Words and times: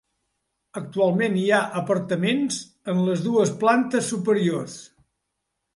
Actualment 0.79 1.35
hi 1.41 1.43
ha 1.51 1.59
apartaments 1.81 2.59
en 2.95 3.05
les 3.11 3.25
dues 3.29 3.55
plantes 3.65 4.13
superiors. 4.17 4.85